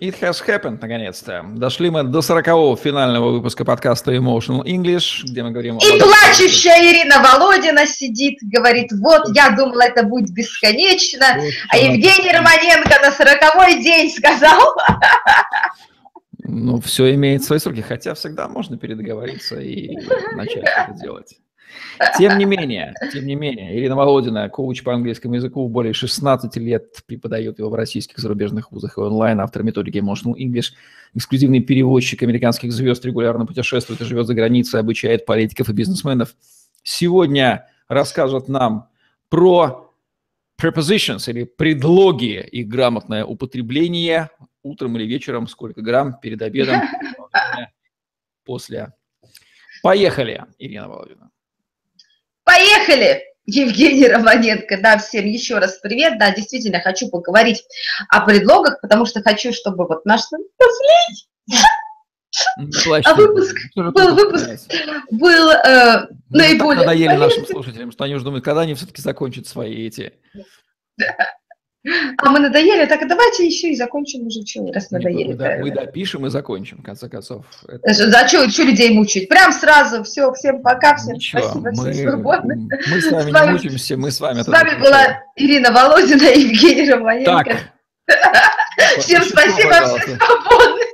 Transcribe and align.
It 0.00 0.20
has 0.20 0.40
happened, 0.46 0.78
наконец-то. 0.80 1.44
Дошли 1.54 1.90
мы 1.90 2.02
до 2.02 2.20
40-го 2.20 2.76
финального 2.76 3.30
выпуска 3.30 3.64
подкаста 3.64 4.14
Emotional 4.14 4.64
English, 4.64 5.22
где 5.24 5.42
мы 5.42 5.50
говорим... 5.50 5.78
И 5.78 5.98
о... 5.98 6.04
плачущая 6.04 6.80
Ирина 6.90 7.22
Володина 7.22 7.86
сидит, 7.86 8.38
говорит, 8.42 8.90
вот, 8.92 9.34
я 9.34 9.50
думала, 9.50 9.82
это 9.82 10.02
будет 10.04 10.32
бесконечно, 10.32 11.26
вот, 11.36 11.52
а 11.70 11.76
Евгений 11.78 12.32
Романенко 12.32 12.98
на 13.00 13.10
40-й 13.10 13.82
день 13.82 14.10
сказал... 14.10 14.76
Ну, 16.50 16.80
все 16.80 17.14
имеет 17.14 17.44
свои 17.44 17.58
сроки, 17.58 17.82
хотя 17.82 18.14
всегда 18.14 18.48
можно 18.48 18.78
передоговориться 18.78 19.60
и 19.60 19.94
начать 20.34 20.64
это 20.64 20.94
делать. 20.98 21.34
Тем 22.16 22.38
не 22.38 22.44
менее, 22.44 22.94
тем 23.12 23.26
не 23.26 23.34
менее, 23.34 23.76
Ирина 23.78 23.96
Володина, 23.96 24.48
коуч 24.48 24.82
по 24.82 24.94
английскому 24.94 25.34
языку, 25.34 25.68
более 25.68 25.92
16 25.92 26.56
лет 26.56 27.02
преподает 27.06 27.58
его 27.58 27.70
в 27.70 27.74
российских 27.74 28.18
зарубежных 28.18 28.70
вузах 28.70 28.98
и 28.98 29.00
онлайн, 29.00 29.40
автор 29.40 29.62
методики 29.62 29.98
Emotional 29.98 30.34
English, 30.38 30.72
эксклюзивный 31.14 31.60
переводчик 31.60 32.22
американских 32.22 32.72
звезд, 32.72 33.04
регулярно 33.04 33.46
путешествует 33.46 34.00
и 34.00 34.04
живет 34.04 34.26
за 34.26 34.34
границей, 34.34 34.80
обучает 34.80 35.26
политиков 35.26 35.68
и 35.68 35.72
бизнесменов. 35.72 36.34
Сегодня 36.82 37.66
расскажет 37.88 38.48
нам 38.48 38.88
про 39.28 39.92
prepositions 40.60 41.28
или 41.30 41.44
предлоги, 41.44 42.40
и 42.40 42.64
грамотное 42.64 43.24
употребление 43.24 44.30
утром 44.62 44.96
или 44.96 45.04
вечером, 45.04 45.46
сколько 45.46 45.82
грамм 45.82 46.18
перед 46.20 46.42
обедом, 46.42 46.82
после. 48.44 48.92
Поехали, 49.82 50.44
Ирина 50.58 50.88
Володина. 50.88 51.30
Поехали! 52.48 53.24
Евгений 53.44 54.08
Романенко, 54.08 54.78
да, 54.82 54.96
всем 54.98 55.26
еще 55.26 55.58
раз 55.58 55.78
привет, 55.82 56.18
да, 56.18 56.34
действительно 56.34 56.80
хочу 56.80 57.08
поговорить 57.08 57.62
о 58.08 58.22
предлогах, 58.22 58.80
потому 58.80 59.04
что 59.04 59.22
хочу, 59.22 59.52
чтобы 59.52 59.86
вот 59.86 60.04
наш 60.06 60.22
а 63.04 63.14
выпуск 63.14 63.56
был, 63.74 64.14
выпуск 64.14 64.48
был 65.10 65.50
э, 65.50 66.06
ну, 66.30 66.38
наиболее... 66.38 66.86
Надоели 66.86 67.16
нашим 67.16 67.46
слушателям, 67.46 67.92
что 67.92 68.04
они 68.04 68.14
уже 68.14 68.24
думают, 68.24 68.44
когда 68.44 68.62
они 68.62 68.74
все-таки 68.74 69.02
закончат 69.02 69.46
свои 69.46 69.86
эти... 69.86 70.14
А 72.18 72.30
мы 72.30 72.40
надоели, 72.40 72.86
так 72.86 73.06
давайте 73.08 73.46
еще 73.46 73.70
и 73.70 73.76
закончим 73.76 74.26
уже, 74.26 74.44
что 74.44 74.70
раз 74.72 74.90
надоели. 74.90 75.28
Мы, 75.28 75.34
да, 75.34 75.56
мы 75.60 75.70
допишем 75.70 76.26
и 76.26 76.30
закончим, 76.30 76.78
в 76.78 76.82
конце 76.82 77.08
концов. 77.08 77.44
Это... 77.66 77.92
За 77.92 78.28
что, 78.28 78.48
что 78.50 78.62
людей 78.64 78.90
мучить? 78.90 79.28
Прям 79.28 79.52
сразу, 79.52 80.02
все, 80.04 80.32
всем 80.32 80.62
пока, 80.62 80.96
всем 80.96 81.14
Ничего, 81.14 81.42
спасибо, 81.42 81.70
мы, 81.74 81.92
всем 81.92 82.10
свободны. 82.10 82.68
Мы 82.90 83.00
с 83.00 83.10
вами, 83.10 83.30
с 83.30 83.32
вами 83.32 83.46
не 83.46 83.52
мучимся, 83.52 83.96
мы 83.96 84.10
с 84.10 84.20
вами. 84.20 84.42
С 84.42 84.48
вами 84.48 84.80
была 84.80 85.22
Ирина 85.36 85.70
Володина 85.70 86.28
и 86.28 86.40
Евгений 86.40 86.90
Романенко. 86.90 87.44
Так. 87.44 87.78
Всем 89.00 89.22
спасибо, 89.22 89.72
все 89.98 90.16
свободны. 90.16 90.84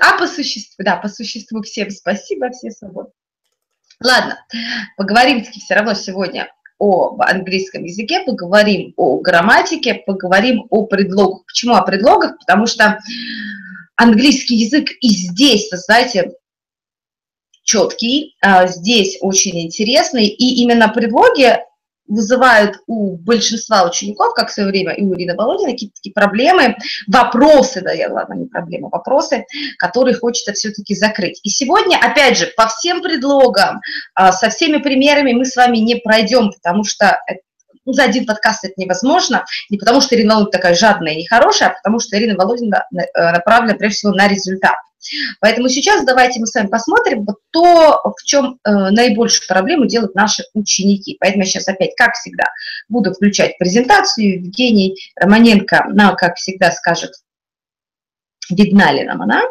А 0.00 0.18
по 0.18 0.26
существу, 0.26 0.84
да, 0.84 0.96
по 0.96 1.08
существу 1.08 1.62
всем 1.62 1.90
спасибо, 1.90 2.50
все 2.50 2.70
свободны. 2.70 3.12
Ладно, 4.02 4.44
поговорим 4.96 5.44
таки 5.44 5.60
все 5.60 5.74
равно 5.74 5.94
сегодня 5.94 6.50
об 6.80 7.20
английском 7.20 7.84
языке, 7.84 8.24
поговорим 8.24 8.94
о 8.96 9.20
грамматике, 9.20 10.02
поговорим 10.06 10.66
о 10.70 10.86
предлогах. 10.86 11.44
Почему 11.46 11.74
о 11.74 11.82
предлогах? 11.82 12.38
Потому 12.38 12.66
что 12.66 12.98
английский 13.96 14.56
язык 14.56 14.88
и 15.00 15.08
здесь, 15.08 15.70
вы 15.70 15.76
знаете, 15.76 16.32
четкий, 17.62 18.34
а 18.40 18.66
здесь 18.66 19.18
очень 19.20 19.60
интересный, 19.60 20.26
и 20.26 20.62
именно 20.62 20.88
предлоги 20.88 21.58
вызывают 22.10 22.80
у 22.86 23.16
большинства 23.16 23.84
учеников, 23.84 24.34
как 24.34 24.48
в 24.48 24.52
свое 24.52 24.68
время 24.68 24.92
и 24.92 25.04
у 25.04 25.14
Ирины 25.14 25.34
Володиной, 25.34 25.72
какие-то 25.72 25.94
такие 25.94 26.12
проблемы, 26.12 26.76
вопросы, 27.06 27.80
да, 27.80 27.92
ладно, 28.12 28.34
не 28.34 28.46
проблемы, 28.46 28.88
вопросы, 28.90 29.46
которые 29.78 30.16
хочется 30.16 30.52
все-таки 30.52 30.94
закрыть. 30.94 31.40
И 31.44 31.48
сегодня, 31.48 31.96
опять 31.96 32.36
же, 32.36 32.52
по 32.56 32.68
всем 32.68 33.00
предлогам, 33.00 33.80
а, 34.14 34.32
со 34.32 34.50
всеми 34.50 34.78
примерами 34.78 35.32
мы 35.32 35.44
с 35.44 35.56
вами 35.56 35.78
не 35.78 35.96
пройдем, 35.96 36.52
потому 36.52 36.84
что 36.84 37.18
ну, 37.90 37.94
за 37.94 38.04
один 38.04 38.24
подкаст 38.24 38.64
это 38.64 38.74
невозможно, 38.76 39.44
не 39.68 39.76
потому 39.76 40.00
что 40.00 40.14
Ирина 40.14 40.34
Володина 40.34 40.52
такая 40.52 40.74
жадная 40.74 41.14
и 41.14 41.22
нехорошая, 41.22 41.70
а 41.70 41.72
потому 41.72 41.98
что 41.98 42.16
Ирина 42.16 42.36
Володина 42.36 42.86
э, 42.92 43.32
направлена 43.32 43.74
прежде 43.74 43.96
всего 43.96 44.12
на 44.12 44.28
результат. 44.28 44.76
Поэтому 45.40 45.68
сейчас 45.68 46.04
давайте 46.04 46.38
мы 46.38 46.46
с 46.46 46.54
вами 46.54 46.68
посмотрим 46.68 47.24
вот 47.24 47.38
то, 47.50 48.00
в 48.04 48.22
чем 48.24 48.60
э, 48.64 48.70
наибольшую 48.70 49.48
проблему 49.48 49.86
делают 49.86 50.14
наши 50.14 50.44
ученики. 50.54 51.16
Поэтому 51.18 51.42
я 51.42 51.50
сейчас 51.50 51.66
опять, 51.66 51.96
как 51.96 52.14
всегда, 52.14 52.44
буду 52.88 53.12
включать 53.12 53.58
презентацию. 53.58 54.34
Евгений 54.34 54.96
Романенко 55.16 55.86
нам, 55.88 56.14
как 56.16 56.36
всегда, 56.36 56.70
скажет, 56.70 57.10
видна 58.50 58.92
ли 58.92 59.04
нам 59.04 59.22
она. 59.22 59.42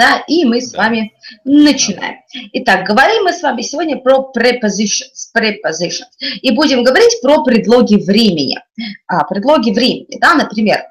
Да, 0.00 0.24
и 0.26 0.46
мы 0.46 0.62
с 0.62 0.72
вами 0.72 1.12
начинаем. 1.44 2.20
Итак, 2.54 2.86
говорим 2.86 3.24
мы 3.24 3.34
с 3.34 3.42
вами 3.42 3.60
сегодня 3.60 3.98
про 3.98 4.32
prepositions, 4.34 5.28
prepositions. 5.36 6.08
И 6.40 6.52
будем 6.52 6.84
говорить 6.84 7.20
про 7.20 7.44
предлоги 7.44 7.96
времени. 7.96 8.58
А, 9.06 9.24
предлоги 9.24 9.72
времени, 9.72 10.18
да, 10.18 10.36
например, 10.36 10.84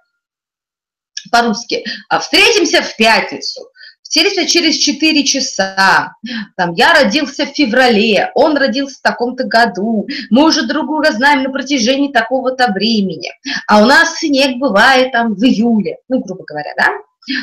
по-русски. 1.31 1.83
А, 2.07 2.19
встретимся 2.19 2.83
в 2.83 2.95
пятницу. 2.97 3.61
Встретимся 4.03 4.45
через 4.45 4.75
4 4.77 5.23
часа. 5.23 6.13
Там, 6.55 6.75
я 6.75 6.93
родился 6.93 7.47
в 7.47 7.49
феврале, 7.49 8.29
он 8.35 8.57
родился 8.57 8.99
в 8.99 9.01
таком-то 9.01 9.45
году. 9.45 10.07
Мы 10.29 10.45
уже 10.45 10.67
друг 10.67 10.85
друга 10.85 11.13
знаем 11.13 11.41
на 11.41 11.49
протяжении 11.49 12.11
такого-то 12.11 12.71
времени. 12.73 13.31
А 13.65 13.81
у 13.81 13.87
нас 13.87 14.17
снег 14.17 14.59
бывает 14.59 15.11
там 15.13 15.33
в 15.33 15.43
июле, 15.43 15.97
ну, 16.09 16.19
грубо 16.19 16.43
говоря, 16.47 16.75
да? 16.77 16.89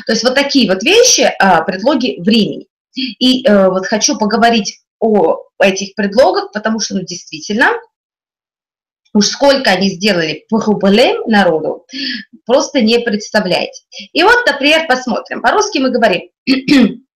То 0.07 0.13
есть 0.13 0.25
вот 0.25 0.35
такие 0.35 0.71
вот 0.71 0.83
вещи, 0.83 1.31
а, 1.39 1.63
предлоги 1.63 2.21
времени. 2.21 2.67
И 2.97 3.47
э, 3.47 3.69
вот 3.69 3.87
хочу 3.87 4.17
поговорить 4.17 4.81
о 5.01 5.37
этих 5.59 5.95
предлогах, 5.95 6.51
потому 6.53 6.81
что, 6.81 6.95
ну, 6.95 7.03
действительно, 7.03 7.73
Уж 9.17 9.29
сколько 9.29 9.71
они 9.71 9.89
сделали 9.89 10.45
проблем 10.51 11.23
народу, 11.27 11.87
просто 12.45 12.83
не 12.83 12.99
представляете. 12.99 13.83
И 14.13 14.23
вот, 14.23 14.45
например, 14.47 14.87
посмотрим. 14.87 15.41
По-русски 15.41 15.79
мы 15.79 15.89
говорим, 15.89 16.29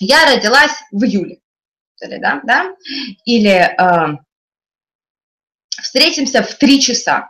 я 0.00 0.34
родилась 0.34 0.72
в 0.90 1.04
июле. 1.04 1.38
Или, 2.02 2.16
да, 2.18 2.40
да? 2.42 2.74
Или 3.24 3.50
э, 3.50 4.18
встретимся 5.80 6.42
в 6.42 6.52
три 6.56 6.80
часа. 6.80 7.28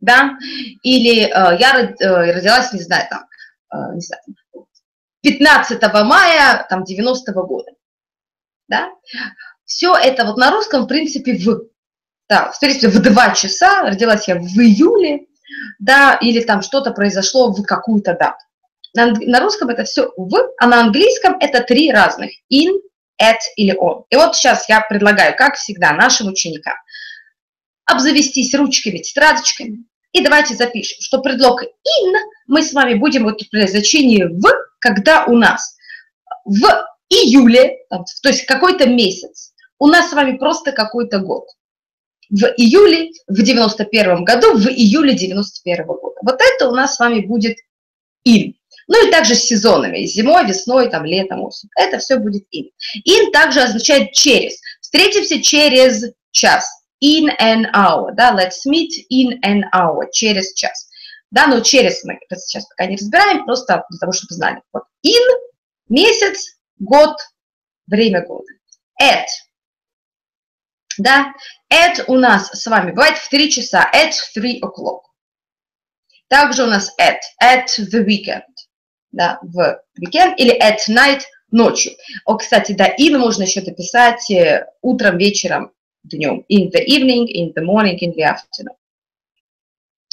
Да? 0.00 0.38
Или 0.82 1.24
э, 1.24 1.58
я 1.58 1.80
э, 1.80 2.32
родилась, 2.32 2.72
не 2.72 2.80
знаю, 2.80 3.06
там, 3.10 3.26
не 3.94 4.00
знаю, 4.00 4.22
15 5.22 5.82
мая 6.04 6.66
там, 6.68 6.82
90-го 6.82 7.46
года. 7.46 7.72
Да? 8.68 8.90
Все 9.64 9.94
это 9.94 10.24
вот 10.24 10.36
на 10.36 10.50
русском, 10.50 10.84
в 10.84 10.86
принципе, 10.86 11.34
в 11.34 11.68
да, 12.28 12.50
встретимся 12.52 12.88
в 12.88 13.02
2 13.02 13.34
часа, 13.34 13.82
родилась 13.82 14.28
я 14.28 14.36
в 14.36 14.58
июле, 14.58 15.26
да, 15.78 16.18
или 16.20 16.40
там 16.40 16.62
что-то 16.62 16.90
произошло 16.92 17.52
в 17.52 17.62
какую-то 17.62 18.14
дату. 18.14 18.38
На, 18.94 19.06
на 19.06 19.40
русском 19.40 19.68
это 19.68 19.84
все 19.84 20.12
в, 20.16 20.32
а 20.58 20.66
на 20.66 20.80
английском 20.80 21.36
это 21.40 21.62
три 21.62 21.90
разных. 21.90 22.30
In, 22.52 22.80
at 23.20 23.38
или 23.56 23.74
on. 23.76 24.04
И 24.10 24.16
вот 24.16 24.36
сейчас 24.36 24.68
я 24.68 24.80
предлагаю, 24.80 25.36
как 25.36 25.56
всегда, 25.56 25.92
нашим 25.92 26.28
ученикам 26.28 26.74
обзавестись 27.86 28.54
ручками, 28.54 28.98
тетрадочками. 28.98 29.84
И 30.14 30.22
давайте 30.22 30.54
запишем, 30.54 30.98
что 31.00 31.20
предлог 31.20 31.62
in 31.62 32.14
мы 32.46 32.62
с 32.62 32.72
вами 32.72 32.94
будем 32.94 33.24
вот 33.24 33.42
в 33.42 33.68
значении 33.68 34.22
в, 34.24 34.42
когда 34.78 35.26
у 35.26 35.36
нас 35.36 35.76
в 36.46 36.64
июле, 37.10 37.80
то 37.90 38.28
есть 38.28 38.46
какой-то 38.46 38.88
месяц, 38.88 39.52
у 39.78 39.88
нас 39.88 40.08
с 40.08 40.12
вами 40.12 40.38
просто 40.38 40.72
какой-то 40.72 41.18
год 41.18 41.44
в 42.30 42.44
июле 42.56 43.10
в 43.28 43.42
91 43.42 44.24
году, 44.24 44.56
в 44.56 44.66
июле 44.68 45.14
91 45.14 45.84
года. 45.84 46.16
Вот 46.22 46.40
это 46.40 46.68
у 46.68 46.74
нас 46.74 46.96
с 46.96 46.98
вами 46.98 47.20
будет 47.20 47.56
in. 48.26 48.54
Ну 48.86 49.06
и 49.06 49.10
также 49.10 49.34
с 49.34 49.44
сезонами, 49.44 50.04
зимой, 50.04 50.46
весной, 50.46 50.90
там, 50.90 51.04
летом, 51.04 51.42
осенью. 51.42 51.70
Это 51.76 51.98
все 51.98 52.16
будет 52.16 52.44
in. 52.54 52.70
In 53.08 53.30
также 53.32 53.62
означает 53.62 54.12
через. 54.12 54.60
Встретимся 54.80 55.42
через 55.42 56.12
час. 56.30 56.83
In 57.04 57.28
an 57.38 57.66
hour, 57.74 58.14
да, 58.14 58.32
let's 58.32 58.64
meet 58.64 58.92
in 59.10 59.38
an 59.44 59.64
hour, 59.74 60.08
через 60.10 60.54
час. 60.54 60.88
Да, 61.30 61.48
но 61.48 61.60
через 61.60 62.02
мы 62.04 62.18
сейчас 62.30 62.66
пока 62.66 62.86
не 62.86 62.96
разбираем, 62.96 63.44
просто 63.44 63.84
для 63.90 63.98
того, 63.98 64.12
чтобы 64.12 64.34
знали. 64.34 64.62
Вот 64.72 64.84
in, 65.04 65.22
месяц, 65.90 66.56
год, 66.78 67.16
время 67.86 68.24
года. 68.24 68.46
At, 69.02 69.26
да, 70.96 71.34
at 71.70 72.04
у 72.06 72.14
нас 72.14 72.48
с 72.48 72.66
вами 72.66 72.92
бывает 72.92 73.18
в 73.18 73.28
3 73.28 73.50
часа, 73.50 73.90
at 73.94 74.12
3 74.34 74.62
o'clock. 74.62 75.02
Также 76.28 76.64
у 76.64 76.66
нас 76.66 76.90
at, 76.98 77.18
at 77.42 77.66
the 77.78 78.02
weekend, 78.02 78.42
да, 79.12 79.38
в 79.42 79.78
weekend, 80.00 80.36
или 80.36 80.58
at 80.58 80.78
night, 80.88 81.20
ночью. 81.50 81.92
О, 82.24 82.36
кстати, 82.36 82.72
да, 82.72 82.88
in 82.88 83.18
можно 83.18 83.42
еще 83.42 83.60
дописать 83.60 84.30
э, 84.30 84.66
утром, 84.80 85.18
вечером, 85.18 85.72
днем. 86.04 86.44
In 86.48 86.70
the 86.70 86.84
evening, 86.86 87.26
in 87.26 87.52
the 87.54 87.64
morning, 87.64 87.98
in 87.98 88.12
the 88.14 88.22
afternoon. 88.22 88.76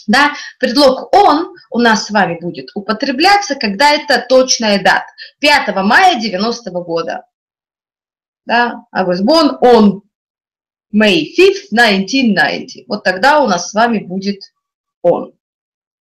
Да, 0.08 0.34
предлог 0.60 1.14
«он» 1.16 1.56
у 1.70 1.80
нас 1.80 2.06
с 2.08 2.10
вами 2.10 2.40
будет 2.40 2.72
употребляться, 2.74 3.56
когда 3.56 3.92
это 3.92 4.26
точная 4.28 4.82
дата. 4.82 5.06
5 5.40 5.76
мая 5.84 6.20
90 6.20 6.72
-го 6.72 6.84
года. 6.84 7.26
Да, 8.46 8.86
I 8.92 9.06
was 9.06 9.22
born 9.22 9.60
on 9.62 10.02
May 10.94 11.28
5th, 11.38 11.72
1990. 11.72 12.86
Вот 12.88 13.04
тогда 13.04 13.42
у 13.42 13.48
нас 13.48 13.70
с 13.70 13.74
вами 13.74 14.00
будет 14.00 14.42
«он». 15.02 15.34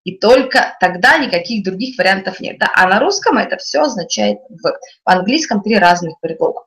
И 0.04 0.16
только 0.16 0.76
тогда 0.80 1.18
никаких 1.18 1.64
других 1.64 1.98
вариантов 1.98 2.40
нет. 2.40 2.58
Да? 2.58 2.70
А 2.74 2.86
на 2.86 3.00
русском 3.00 3.36
это 3.36 3.56
все 3.56 3.82
означает 3.82 4.38
«в». 4.48 4.62
В 4.62 4.78
английском 5.04 5.62
три 5.62 5.76
разных 5.76 6.18
предлога. 6.20 6.62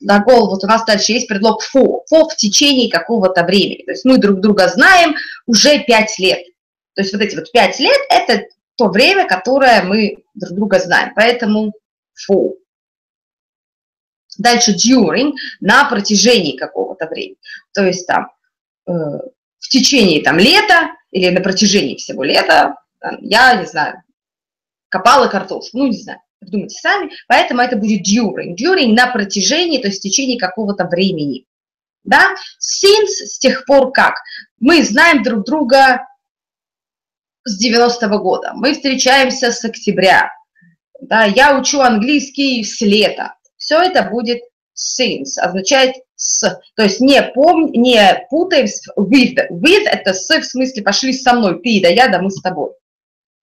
Глагол, 0.00 0.48
вот 0.48 0.64
у 0.64 0.66
нас 0.66 0.84
дальше 0.84 1.12
есть 1.12 1.28
предлог 1.28 1.62
«for». 1.62 2.00
«For» 2.12 2.28
в 2.28 2.36
течение 2.36 2.90
какого-то 2.90 3.44
времени. 3.44 3.84
То 3.84 3.92
есть 3.92 4.04
мы 4.04 4.18
друг 4.18 4.40
друга 4.40 4.68
знаем 4.68 5.14
уже 5.46 5.80
пять 5.84 6.18
лет. 6.18 6.44
То 6.94 7.02
есть 7.02 7.12
вот 7.12 7.22
эти 7.22 7.36
вот 7.36 7.52
пять 7.52 7.78
лет– 7.78 8.00
это 8.10 8.46
то 8.76 8.88
время, 8.88 9.28
которое 9.28 9.82
мы 9.82 10.24
друг 10.34 10.54
друга 10.54 10.80
знаем. 10.80 11.12
Поэтому 11.14 11.72
for. 12.28 12.54
Дальше 14.38 14.74
during– 14.74 15.32
на 15.60 15.84
протяжении 15.84 16.56
какого-то 16.56 17.06
времени. 17.06 17.36
То 17.72 17.84
есть 17.84 18.06
там 18.06 18.32
э, 18.88 18.92
в 19.60 19.68
течение 19.68 20.22
там 20.22 20.38
лета 20.38 20.90
или 21.12 21.30
на 21.30 21.40
протяжении 21.40 21.96
всего 21.96 22.24
лета, 22.24 22.74
там, 22.98 23.18
я 23.20 23.54
не 23.54 23.66
знаю, 23.66 24.02
копала 24.88 25.28
картошку, 25.28 25.78
ну 25.78 25.86
не 25.86 25.98
знаю, 25.98 26.20
придумайте 26.40 26.78
сами, 26.80 27.12
поэтому 27.28 27.60
это 27.60 27.76
будет 27.76 28.06
during. 28.06 28.56
During 28.56 28.94
на 28.94 29.06
протяжении, 29.06 29.80
то 29.80 29.88
есть 29.88 30.00
в 30.00 30.02
течение 30.02 30.38
какого-то 30.38 30.86
времени. 30.86 31.44
Да? 32.02 32.34
Since 32.58 33.26
с 33.26 33.38
тех 33.38 33.64
пор 33.66 33.92
как. 33.92 34.14
Мы 34.58 34.82
знаем 34.82 35.22
друг 35.22 35.44
друга 35.44 36.06
с 37.44 37.64
90-го 37.64 38.18
года, 38.18 38.52
мы 38.54 38.74
встречаемся 38.74 39.52
с 39.52 39.64
октября, 39.64 40.30
да, 41.00 41.24
я 41.24 41.58
учу 41.58 41.80
английский 41.80 42.62
с 42.62 42.80
лета. 42.82 43.34
Все 43.56 43.80
это 43.80 44.02
будет 44.02 44.40
since, 44.74 45.38
означает 45.40 45.96
с. 46.20 46.60
То 46.76 46.82
есть 46.82 47.00
не, 47.00 47.20
пом, 47.22 47.72
не 47.72 48.26
путаем 48.28 48.66
с 48.66 48.86
with. 48.96 49.36
With– 49.50 49.84
это 49.90 50.12
с, 50.12 50.28
в 50.28 50.44
смысле 50.44 50.82
пошли 50.82 51.12
со 51.12 51.32
мной, 51.32 51.60
ты 51.62 51.80
да 51.82 51.88
я, 51.88 52.08
да 52.08 52.20
мы 52.20 52.30
с 52.30 52.40
тобой. 52.40 52.70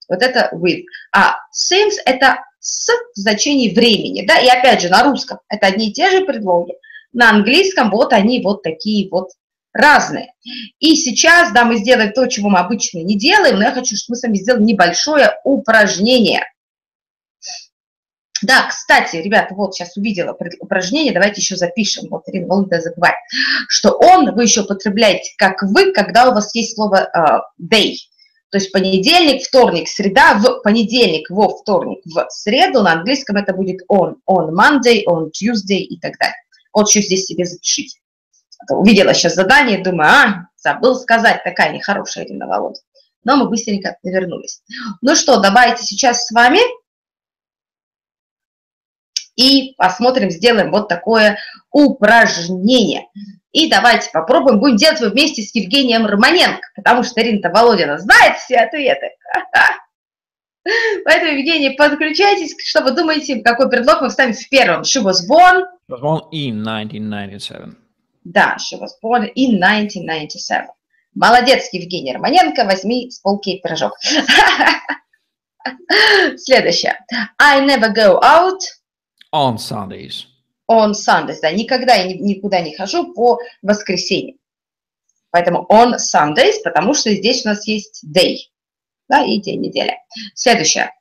Вот 0.07 0.21
это 0.21 0.49
with. 0.53 0.83
А 1.11 1.35
since– 1.51 1.95
это 2.05 2.37
с 2.59 2.87
в 2.89 3.19
значении 3.19 3.73
времени. 3.73 4.25
Да? 4.25 4.39
И 4.39 4.47
опять 4.47 4.81
же, 4.81 4.89
на 4.89 5.03
русском 5.03 5.39
это 5.49 5.67
одни 5.67 5.89
и 5.89 5.93
те 5.93 6.11
же 6.11 6.25
предлоги. 6.25 6.73
На 7.13 7.31
английском 7.31 7.89
вот 7.89 8.13
они 8.13 8.41
вот 8.41 8.61
такие 8.61 9.09
вот 9.09 9.29
разные. 9.73 10.33
И 10.79 10.95
сейчас, 10.95 11.51
да, 11.51 11.65
мы 11.65 11.77
сделаем 11.77 12.13
то, 12.13 12.27
чего 12.27 12.49
мы 12.49 12.59
обычно 12.59 12.99
не 12.99 13.17
делаем, 13.17 13.57
но 13.57 13.63
я 13.63 13.71
хочу, 13.71 13.95
чтобы 13.95 14.13
мы 14.13 14.15
с 14.17 14.23
вами 14.23 14.35
сделали 14.37 14.63
небольшое 14.63 15.33
упражнение– 15.43 16.43
да, 18.41 18.67
кстати, 18.67 19.17
ребята, 19.17 19.55
вот 19.55 19.73
сейчас 19.73 19.95
увидела 19.97 20.37
упражнение, 20.59 21.13
давайте 21.13 21.41
еще 21.41 21.55
запишем, 21.55 22.07
вот 22.09 22.23
Ирина 22.27 22.47
Володя 22.47 22.81
забывает, 22.81 23.15
что 23.67 23.91
он 23.91 24.33
вы 24.33 24.43
еще 24.43 24.61
употребляете 24.61 25.31
как 25.37 25.61
вы, 25.63 25.91
когда 25.93 26.29
у 26.29 26.33
вас 26.33 26.53
есть 26.55 26.75
слово 26.75 27.09
uh, 27.15 27.39
day. 27.61 27.95
То 28.49 28.57
есть 28.57 28.71
понедельник, 28.71 29.45
вторник, 29.45 29.89
среда, 29.89 30.35
в 30.35 30.61
понедельник, 30.61 31.29
во 31.29 31.49
вторник, 31.49 31.99
в 32.05 32.25
среду, 32.29 32.81
на 32.81 32.93
английском 32.93 33.35
это 33.35 33.53
будет 33.53 33.81
on, 33.91 34.15
on 34.29 34.51
Monday, 34.51 35.03
on 35.05 35.31
Tuesday 35.31 35.79
и 35.79 35.99
так 35.99 36.17
далее. 36.17 36.35
Вот 36.73 36.87
еще 36.87 37.01
здесь 37.01 37.25
себе 37.25 37.45
запишите. 37.45 37.99
Увидела 38.69 39.13
сейчас 39.13 39.35
задание, 39.35 39.83
думаю, 39.83 40.09
а, 40.09 40.47
забыл 40.55 40.95
сказать, 40.95 41.43
такая 41.43 41.73
нехорошая 41.73 42.25
Ирина 42.25 42.47
Володя. 42.47 42.79
Но 43.23 43.35
мы 43.35 43.49
быстренько 43.49 43.97
вернулись. 44.03 44.61
Ну 45.01 45.15
что, 45.15 45.41
давайте 45.41 45.83
сейчас 45.83 46.27
с 46.27 46.31
вами 46.31 46.59
и 49.37 49.75
посмотрим, 49.77 50.29
сделаем 50.29 50.71
вот 50.71 50.89
такое 50.89 51.37
упражнение. 51.71 53.05
И 53.51 53.69
давайте 53.69 54.09
попробуем, 54.11 54.59
будем 54.59 54.75
делать 54.75 54.99
его 54.99 55.11
вместе 55.11 55.43
с 55.43 55.55
Евгением 55.55 56.05
Романенко, 56.05 56.67
потому 56.75 57.03
что 57.03 57.21
Ирина 57.21 57.49
Володина 57.49 57.97
знает 57.97 58.37
все 58.37 58.57
ответы. 58.57 59.11
Поэтому, 61.05 61.31
Евгений, 61.31 61.69
подключайтесь, 61.69 62.55
что 62.67 62.81
вы 62.83 62.91
думаете, 62.91 63.41
какой 63.41 63.69
предлог 63.69 64.01
мы 64.01 64.09
вставим 64.09 64.33
в 64.33 64.49
первом. 64.49 64.81
She 64.81 65.01
was 65.01 65.25
born... 65.29 65.63
She 65.89 65.93
was 65.93 66.01
born 66.01 66.21
in 66.33 66.61
1997. 66.61 67.75
Да, 68.25 68.57
she 68.59 68.77
was 68.77 68.89
born 69.01 69.31
in 69.35 69.63
1997. 69.63 70.67
Молодец, 71.15 71.69
Евгений 71.71 72.13
Романенко, 72.13 72.65
возьми 72.65 73.09
с 73.09 73.19
полки 73.19 73.59
пирожок. 73.63 73.93
Следующее. 76.37 76.99
I 77.39 77.61
never 77.61 77.93
go 77.93 78.19
out 78.21 78.59
On 79.33 79.57
Sundays. 79.57 80.25
On 80.69 80.91
Sundays, 80.91 81.39
да, 81.41 81.51
никогда 81.51 81.95
я 81.95 82.13
никуда 82.13 82.61
не 82.61 82.75
хожу 82.75 83.13
по 83.13 83.39
воскресеньям. 83.61 84.37
Поэтому 85.31 85.65
on 85.69 85.95
Sundays, 85.97 86.55
потому 86.63 86.93
что 86.93 87.13
здесь 87.13 87.45
у 87.45 87.49
нас 87.49 87.67
есть 87.67 88.03
day, 88.05 88.37
да, 89.07 89.23
и 89.23 89.39
день 89.39 89.61
недели. 89.61 89.95
Следующее. 90.35 90.91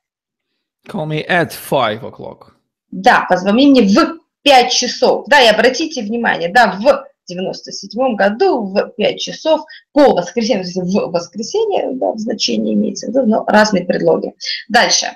Call 0.87 1.07
me 1.07 1.27
at 1.27 1.51
five 1.51 2.01
o'clock. 2.01 2.53
Да, 2.91 3.25
позвони 3.29 3.67
мне 3.67 3.81
в 3.81 4.19
5 4.43 4.71
часов. 4.71 5.25
Да, 5.27 5.41
и 5.41 5.47
обратите 5.47 6.01
внимание, 6.01 6.49
да, 6.49 6.71
в 6.79 7.05
97 7.27 8.15
году 8.15 8.61
в 8.61 8.89
5 8.95 9.19
часов 9.19 9.61
по 9.91 10.13
воскресенью, 10.13 10.63
в 10.63 11.11
воскресенье, 11.11 11.89
да, 11.93 12.13
в 12.13 12.17
значении 12.17 12.73
имеется 12.73 13.07
в 13.07 13.09
виду, 13.09 13.25
но 13.25 13.45
разные 13.45 13.85
предлоги. 13.85 14.33
Дальше. 14.69 15.07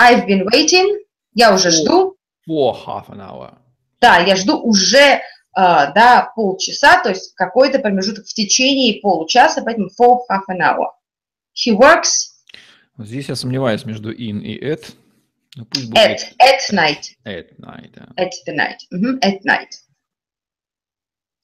I've 0.00 0.26
been 0.26 0.46
waiting, 0.50 0.96
я 1.34 1.54
уже 1.54 1.70
жду 1.70 2.16
for 2.46 2.74
half 2.86 3.08
an 3.10 3.20
hour. 3.20 3.58
Да, 4.00 4.18
я 4.18 4.36
жду 4.36 4.58
уже 4.60 4.98
э, 4.98 5.20
да, 5.54 6.32
полчаса, 6.34 7.02
то 7.02 7.10
есть 7.10 7.34
какой-то 7.34 7.78
промежуток 7.78 8.26
в 8.26 8.32
течение 8.34 9.00
получаса, 9.00 9.62
поэтому 9.62 9.88
for 9.88 10.20
half 10.30 10.44
an 10.50 10.60
hour. 10.60 10.86
He 11.54 11.76
works. 11.76 12.30
Здесь 12.98 13.28
я 13.28 13.36
сомневаюсь 13.36 13.84
между 13.84 14.12
in 14.12 14.40
и 14.40 14.58
at. 14.62 14.94
Ну, 15.56 15.64
пусть 15.66 15.90
будет 15.90 15.98
at, 15.98 16.18
at 16.38 16.72
night. 16.72 17.16
At 17.24 17.58
night, 17.58 17.90
да. 17.92 18.08
At 18.16 18.30
the 18.46 18.54
night. 18.54 18.78
Uh-huh, 18.92 19.18
at 19.20 19.42
night. 19.44 19.70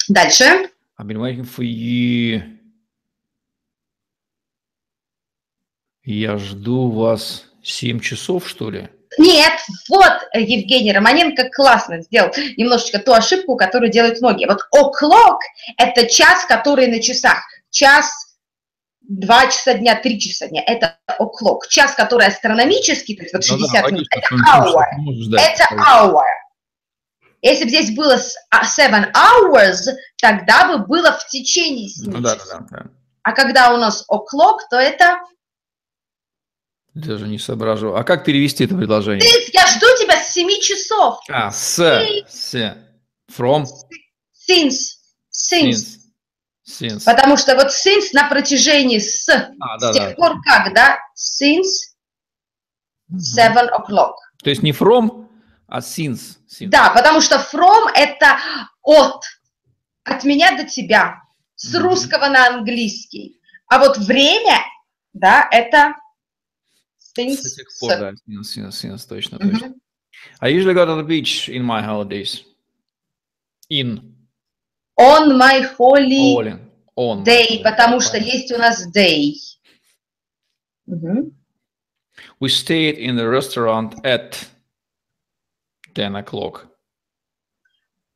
Дальше. 0.09 0.69
I've 0.97 1.07
been 1.07 1.19
waiting 1.19 1.44
for 1.44 1.63
you. 1.63 2.59
Я 6.03 6.38
жду 6.38 6.92
вас 6.92 7.45
7 7.64 7.99
часов, 7.99 8.47
что 8.47 8.69
ли? 8.69 8.90
Нет, 9.18 9.54
вот 9.90 10.14
Евгений 10.34 10.92
Романенко 10.92 11.50
классно 11.50 12.02
сделал 12.02 12.31
немножечко 12.57 13.00
ту 13.00 13.14
ошибку, 13.14 13.56
которую 13.56 13.92
делают 13.92 14.22
многие. 14.22 14.48
Вот 14.48 14.68
o'clock– 14.76 15.40
это 15.78 16.07
час, 16.07 16.45
который 16.45 16.88
на 16.88 17.02
часах. 17.02 17.44
Час, 17.69 18.12
два 19.02 19.48
часа 19.48 19.76
дня, 19.76 19.95
три 19.95 20.19
часа 20.19 20.48
дня– 20.48 20.64
это 20.68 20.98
o'clock. 21.19 21.62
Час, 21.69 21.95
который 21.95 22.28
астрономический, 22.28 23.16
то 23.16 23.24
есть 23.24 23.34
вот 23.34 23.45
60 23.45 23.60
ну, 23.60 23.90
да, 23.90 23.95
минут– 23.95 24.07
это 24.12 24.36
hour. 24.36 24.84
Это 25.40 25.64
hour. 25.76 26.24
Если 27.42 27.66
бы 27.66 27.69
здесь 27.69 27.95
было 27.95 28.19
а, 28.50 28.64
seven 28.64 29.12
hours, 29.14 29.94
тогда 30.19 30.68
бы 30.68 30.86
было 30.86 31.12
в 31.12 31.28
течение 31.28 31.88
7 31.88 32.12
ну, 32.12 32.19
да, 32.19 32.36
да, 32.36 32.60
да. 32.72 32.86
А 33.22 33.31
когда 33.34 33.74
у 33.74 33.78
нас 33.78 34.04
o'clock, 34.10 34.60
то 34.69 34.78
это 34.78 35.19
даже 36.95 37.28
не 37.28 37.37
соображу. 37.37 37.94
А 37.94 38.04
как 38.04 38.23
перевести 38.23 38.64
это 38.64 38.75
предложение? 38.75 39.19
Ты, 39.19 39.52
я 39.54 39.68
жду 39.68 39.85
тебя 39.99 40.18
с 40.23 40.31
7 40.33 40.47
часов. 40.61 41.19
А, 41.30 41.52
с, 41.52 41.78
с, 42.28 42.56
from. 43.30 43.66
Since, 44.49 44.78
since. 45.30 45.97
Since. 46.68 47.04
Потому 47.06 47.37
что 47.37 47.56
вот 47.56 47.68
since 47.68 48.09
на 48.14 48.28
протяжении 48.28 48.97
с, 48.97 49.30
а, 49.30 49.78
да, 49.78 49.92
с 49.92 49.95
тех 49.95 50.09
да. 50.09 50.16
пор 50.16 50.42
как, 50.42 50.73
да? 50.73 50.97
Since 51.16 51.94
seven 53.14 53.69
o'clock. 53.69 54.14
То 54.42 54.49
есть 54.49 54.64
не 54.64 54.71
from, 54.71 55.28
а 55.68 55.80
since. 55.80 56.37
since. 56.47 56.69
Да, 56.69 56.90
потому 56.92 57.21
что 57.21 57.35
from 57.35 57.92
это 57.94 58.37
от, 58.81 59.21
от 60.06 60.23
меня 60.23 60.57
до 60.57 60.64
тебя, 60.64 61.21
с 61.56 61.75
mm-hmm. 61.75 61.80
русского 61.80 62.28
на 62.30 62.47
английский. 62.47 63.40
А 63.68 63.80
вот 63.80 63.97
время, 63.97 64.59
да, 65.14 65.47
это 65.52 65.94
Since, 67.18 67.36
С 67.36 67.56
тех 67.56 67.68
пор, 67.80 67.90
да, 67.92 68.12
since, 68.28 68.42
since, 68.56 68.69
since, 68.69 69.07
точно, 69.07 69.38
mm-hmm. 69.38 69.52
точно. 69.52 69.76
I 70.42 70.50
usually 70.50 70.74
go 70.74 70.86
to 70.86 70.95
the 70.95 71.04
beach 71.04 71.50
in 71.50 71.64
my 71.64 71.81
holidays. 71.81 72.44
In. 73.69 74.16
On 74.98 75.38
my 75.38 75.62
holy 75.78 76.36
All 76.36 76.62
On. 76.95 77.24
day, 77.24 77.62
потому 77.64 78.00
что 78.02 78.18
есть 78.18 78.52
у 78.52 78.57
нас 78.57 78.88
day. 78.92 79.34
Mm-hmm. 80.90 81.31
We 82.40 82.50
stayed 82.50 82.98
in 82.98 83.16
the 83.16 83.28
restaurant 83.28 83.95
at 84.04 84.48
10 85.94 86.16
o'clock. 86.16 86.68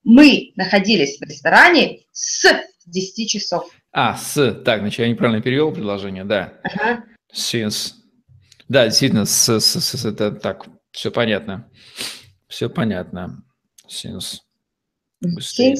Мы 0.03 0.53
находились 0.55 1.19
в 1.19 1.23
ресторане 1.23 2.05
с 2.11 2.45
10 2.85 3.29
часов. 3.29 3.69
А, 3.91 4.15
с. 4.15 4.53
Так, 4.65 4.81
значит, 4.81 4.99
я 4.99 5.09
неправильно 5.09 5.41
перевел 5.41 5.71
предложение, 5.71 6.23
да. 6.23 6.59
Ага. 6.63 7.03
Since. 7.33 7.98
Да, 8.69 8.85
действительно, 8.85 9.25
с, 9.25 9.59
с, 9.59 9.81
с, 9.81 10.05
это 10.05 10.31
так, 10.31 10.67
все 10.91 11.11
понятно. 11.11 11.69
Все 12.47 12.69
понятно. 12.69 13.43
Since. 13.87 14.41
Быстрее. 15.21 15.75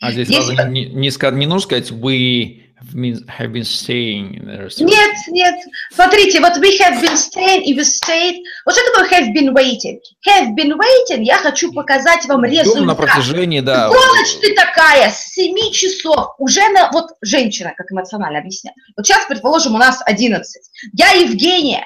А 0.00 0.12
здесь 0.12 0.28
сразу 0.28 0.52
не, 0.70 0.86
не, 0.86 1.10
не 1.10 1.46
нужно 1.46 1.60
сказать 1.60 1.90
we 1.90 2.65
have 2.78 3.52
been, 3.52 3.64
staying 3.64 4.34
in 4.34 4.46
the 4.46 4.62
restaurant. 4.62 4.90
Нет, 4.90 5.16
нет. 5.28 5.54
Смотрите, 5.92 6.40
вот 6.40 6.56
we 6.58 6.78
have 6.78 7.00
been 7.00 7.16
staying 7.16 7.62
и 7.62 7.74
we 7.74 7.82
stayed. 7.82 8.42
Вот 8.64 8.74
что 8.74 8.84
такое 8.92 9.20
have 9.20 9.34
been 9.34 9.54
waiting? 9.54 9.98
Have 10.26 10.54
been 10.54 10.76
waiting, 10.76 11.22
я 11.22 11.38
хочу 11.38 11.72
показать 11.72 12.26
вам 12.26 12.42
Дом 12.42 12.42
на 12.42 12.46
результат. 12.46 12.96
протяжении, 12.96 13.60
да. 13.60 13.90
Сволочь 13.90 14.36
ты 14.40 14.54
такая, 14.54 15.10
с 15.10 15.32
7 15.32 15.72
часов, 15.72 16.34
уже 16.38 16.68
на, 16.68 16.90
вот 16.92 17.12
женщина, 17.22 17.72
как 17.76 17.90
эмоционально 17.90 18.40
объясняет. 18.40 18.76
Вот 18.96 19.06
сейчас, 19.06 19.24
предположим, 19.26 19.74
у 19.74 19.78
нас 19.78 20.02
11. 20.04 20.62
Я 20.92 21.12
Евгения, 21.12 21.84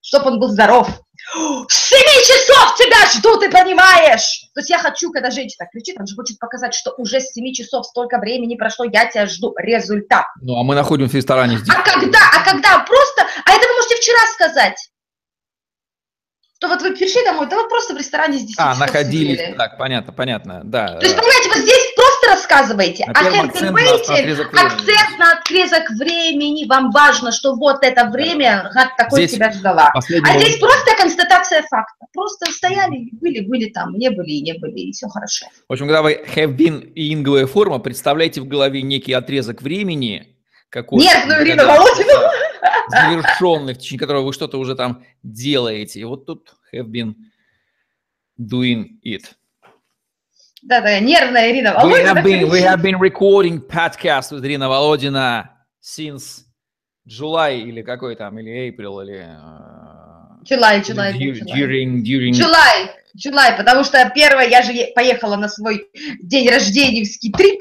чтобы 0.00 0.30
он 0.30 0.40
был 0.40 0.48
здоров. 0.48 0.88
С 1.68 1.74
7 1.74 1.98
часов 1.98 2.74
тебя 2.76 3.06
жду, 3.14 3.38
ты 3.38 3.50
понимаешь? 3.50 4.42
То 4.54 4.60
есть 4.60 4.70
я 4.70 4.78
хочу, 4.78 5.12
когда 5.12 5.30
женщина 5.30 5.68
кричит, 5.72 5.96
она 5.96 6.06
же 6.06 6.14
хочет 6.16 6.38
показать, 6.38 6.74
что 6.74 6.92
уже 6.96 7.20
с 7.20 7.32
7 7.32 7.52
часов 7.52 7.86
столько 7.86 8.18
времени 8.18 8.56
прошло, 8.56 8.84
я 8.84 9.06
тебя 9.06 9.26
жду. 9.26 9.54
Результат. 9.56 10.24
Ну, 10.42 10.56
а 10.58 10.62
мы 10.64 10.74
находимся 10.74 11.12
в 11.12 11.16
ресторане 11.16 11.58
здесь. 11.58 11.74
А 11.74 11.82
когда, 11.82 12.18
а 12.34 12.44
когда 12.44 12.78
просто, 12.80 13.26
а 13.44 13.50
это 13.52 13.66
вы 13.68 13.74
можете 13.76 13.96
вчера 13.96 14.18
сказать. 14.34 14.90
Что 16.56 16.68
вот 16.68 16.82
вы 16.82 16.94
пришли 16.94 17.24
домой, 17.24 17.46
да 17.48 17.56
вы 17.56 17.68
просто 17.68 17.94
в 17.94 17.96
ресторане 17.96 18.38
10 18.38 18.54
А, 18.58 18.74
находились. 18.76 19.38
сидели. 19.38 19.54
Так, 19.56 19.78
понятно, 19.78 20.12
понятно, 20.12 20.60
да. 20.64 20.98
То 20.98 21.06
есть, 21.06 21.16
понимаете, 21.16 21.48
вот 21.48 21.58
здесь 21.58 21.89
рассказываете, 22.30 23.04
а 23.06 23.12
have 23.12 23.32
been 23.32 23.46
акцент 23.46 23.72
на 23.72 23.94
отрезок 23.94 24.52
времени. 24.52 24.66
акцент 24.66 25.18
на 25.18 25.32
отрезок 25.32 25.90
времени, 25.90 26.66
вам 26.68 26.90
важно, 26.90 27.32
что 27.32 27.54
вот 27.54 27.82
это 27.82 28.06
время, 28.06 28.70
гад 28.74 28.88
такой 28.96 29.24
Здесь 29.24 29.36
тебя 29.36 29.52
ждала. 29.52 29.90
последний 29.92 30.30
А 30.30 30.38
здесь 30.38 30.58
просто 30.58 30.96
констатация 30.96 31.62
факта. 31.62 32.06
Просто 32.12 32.50
стояли, 32.50 33.08
были, 33.12 33.40
были 33.40 33.70
там, 33.70 33.94
не 33.94 34.10
были 34.10 34.30
и 34.30 34.42
не 34.42 34.54
были, 34.54 34.78
и 34.78 34.92
все 34.92 35.08
хорошо. 35.08 35.46
В 35.68 35.72
общем, 35.72 35.86
когда 35.86 36.02
вы 36.02 36.24
have 36.34 36.56
been 36.56 36.80
и 36.80 37.12
инговая 37.12 37.46
форма, 37.46 37.78
представляете 37.78 38.40
в 38.40 38.48
голове 38.48 38.82
некий 38.82 39.12
отрезок 39.12 39.62
времени, 39.62 40.36
какой 40.68 41.00
Нервную 41.02 41.42
Ирину 41.42 41.66
Володину. 41.66 42.30
завершенный, 42.90 43.74
в 43.74 43.78
течение 43.78 44.00
которого 44.00 44.26
вы 44.26 44.32
что-то 44.32 44.58
уже 44.58 44.74
там 44.74 45.04
делаете. 45.22 46.00
И 46.00 46.04
вот 46.04 46.26
тут 46.26 46.54
have 46.74 46.86
been 46.86 47.14
doing 48.38 49.00
it. 49.04 49.22
Да-да, 50.62 51.00
нервная 51.00 51.50
Ирина 51.50 51.68
We 51.70 51.82
Володина. 51.82 52.14
have 52.14 52.22
been, 52.24 52.50
we 52.50 52.60
have 52.60 52.82
been 52.82 52.98
recording 52.98 53.60
podcast 53.60 54.30
with 54.30 54.44
Ирина 54.44 54.68
Володина 54.68 55.48
since 55.80 56.44
July 57.06 57.60
или 57.60 57.82
какой 57.82 58.14
там, 58.14 58.38
или 58.38 58.68
April, 58.68 59.02
или... 59.02 59.20
э, 59.20 60.44
July, 60.44 60.82
July, 60.82 61.12
July. 61.12 61.54
During, 61.54 62.02
during... 62.02 62.32
July, 62.32 62.90
July, 63.16 63.56
потому 63.56 63.84
что 63.84 64.10
первое, 64.14 64.48
я 64.48 64.62
же 64.62 64.72
поехала 64.94 65.36
на 65.36 65.48
свой 65.48 65.88
день 66.22 66.48
рождениевский 66.50 67.32
трип, 67.32 67.60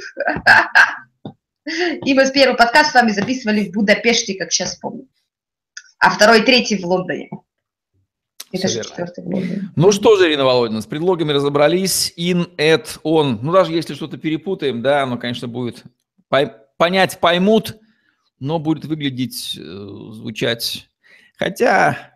и 2.06 2.14
мы 2.14 2.26
с 2.26 2.32
первый 2.32 2.58
подкаст 2.58 2.92
с 2.92 2.94
вами 2.96 3.12
записывали 3.12 3.70
в 3.70 3.72
Будапеште, 3.72 4.36
как 4.36 4.52
сейчас 4.52 4.76
помню. 4.76 5.08
А 6.00 6.10
второй, 6.10 6.42
третий 6.42 6.78
в 6.78 6.86
Лондоне. 6.86 7.30
Это 8.52 8.68
же 8.68 8.76
верно. 8.76 8.90
четвертый. 8.90 9.62
Ну 9.76 9.92
что 9.92 10.18
же, 10.18 10.28
Ирина 10.28 10.46
Володина, 10.46 10.82
с 10.82 10.86
предлогами 10.86 11.32
разобрались. 11.32 12.14
In, 12.18 12.56
at, 12.58 13.00
on. 13.04 13.40
Ну, 13.42 13.52
даже 13.52 13.74
если 13.74 13.94
что-то 13.94 14.18
перепутаем, 14.18 14.82
да, 14.82 15.04
оно, 15.04 15.18
конечно, 15.18 15.48
будет 15.48 15.84
понять, 16.78 17.20
поймут, 17.20 17.78
но 18.40 18.60
будет 18.60 18.86
выглядеть, 18.86 19.58
э, 19.58 19.62
звучать. 19.62 20.90
Хотя 21.38 22.16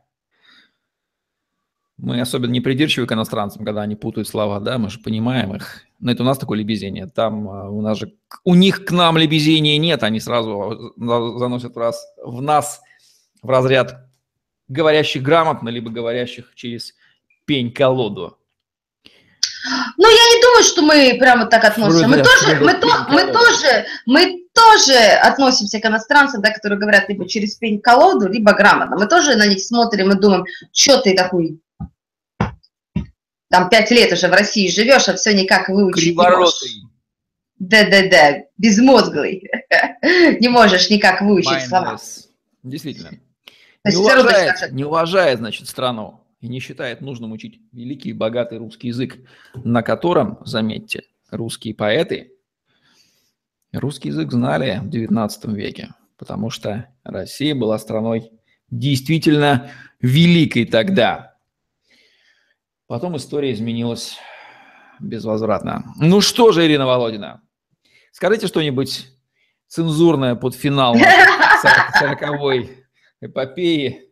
мы 1.98 2.20
особенно 2.20 2.52
не 2.52 2.62
придирчивы 2.62 3.06
к 3.08 3.12
иностранцам, 3.12 3.64
когда 3.64 3.82
они 3.84 3.96
путают 3.96 4.28
слова, 4.28 4.60
да, 4.60 4.78
мы 4.78 4.90
же 4.90 5.00
понимаем 5.00 5.56
их. 5.56 5.84
Но 6.00 6.12
это 6.12 6.24
у 6.24 6.26
нас 6.26 6.38
такое 6.38 6.58
лебезение. 6.58 7.08
Там 7.08 7.48
э, 7.48 7.70
у 7.70 7.82
нас 7.82 7.98
же, 8.00 8.14
у 8.44 8.56
них 8.56 8.86
к 8.86 8.92
нам 8.92 9.18
лебезения 9.18 9.78
нет, 9.78 10.04
они 10.04 10.20
сразу 10.20 10.94
за- 10.98 11.38
заносят 11.38 11.78
раз, 11.78 12.06
в 12.24 12.42
нас 12.42 12.82
в 13.42 13.50
разряд 13.50 14.10
говорящих 14.74 15.22
грамотно, 15.22 15.70
либо 15.70 15.90
говорящих 15.90 16.52
через 16.56 16.94
пень-колоду. 17.46 18.38
Ну, 19.98 20.10
я 20.10 20.36
не 20.36 20.42
думаю, 20.42 20.64
что 20.64 20.82
мы 20.82 21.18
прямо 21.20 21.46
так 21.46 21.64
относимся. 21.64 22.08
Мы 22.08 22.16
Вроде- 22.18 22.24
тоже, 22.24 22.60
мы, 22.60 22.74
то- 22.74 23.06
мы 23.10 23.32
тоже, 23.32 23.86
мы 24.06 24.44
тоже 24.54 24.98
относимся 25.22 25.80
к 25.80 25.86
иностранцам, 25.86 26.42
да, 26.42 26.52
которые 26.52 26.80
говорят 26.80 27.08
либо 27.08 27.28
через 27.30 27.56
пень-колоду, 27.56 28.28
либо 28.28 28.54
грамотно. 28.54 28.98
Мы 28.98 29.08
тоже 29.08 29.36
на 29.36 29.46
них 29.48 29.62
смотрим 29.62 30.12
и 30.12 30.20
думаем, 30.20 30.46
что 30.74 31.00
ты 31.02 31.16
такой, 31.16 31.62
там 33.50 33.70
пять 33.70 33.92
лет 33.92 34.12
уже 34.12 34.28
в 34.28 34.34
России 34.34 34.70
живешь, 34.70 35.08
а 35.08 35.16
все 35.16 35.34
никак 35.34 35.70
выучить 35.70 36.08
не 36.08 36.14
можешь. 36.14 36.60
Криворотый. 36.60 36.70
Да-да-да, 37.60 38.44
безмозглый. 38.58 39.50
Не 40.42 40.50
можешь 40.50 40.90
никак 40.90 41.22
выучить 41.22 41.70
слова. 41.70 41.94
mindless. 41.94 42.26
Действительно. 42.62 43.12
Не 43.86 43.96
уважает, 43.96 44.72
не 44.72 44.84
уважает, 44.84 45.40
значит, 45.40 45.68
страну 45.68 46.22
и 46.40 46.48
не 46.48 46.60
считает 46.60 47.02
нужным 47.02 47.32
учить 47.32 47.62
великий 47.72 48.10
и 48.10 48.14
богатый 48.14 48.58
русский 48.58 48.90
язык, 48.90 49.18
на 49.54 49.84
котором, 49.84 50.40
заметьте, 50.46 51.04
русские 51.32 51.76
поэты 51.76 52.34
русский 53.74 54.10
язык 54.10 54.32
знали 54.32 54.80
в 54.82 54.90
XIX 54.90 55.30
веке, 55.54 55.94
потому 56.18 56.50
что 56.50 56.90
Россия 57.04 57.56
была 57.56 57.78
страной 57.80 58.32
действительно 58.70 59.72
великой 60.00 60.66
тогда. 60.66 61.36
Потом 62.88 63.18
история 63.18 63.52
изменилась 63.52 64.18
безвозвратно. 65.00 65.84
Ну 65.98 66.22
что 66.22 66.52
же, 66.52 66.66
Ирина 66.66 66.86
Володина, 66.86 67.42
скажите 68.12 68.48
что-нибудь 68.48 69.08
цензурное 69.68 70.36
под 70.36 70.56
финал 70.56 70.96
сороковой 72.00 72.83
эпопеи. 73.26 74.10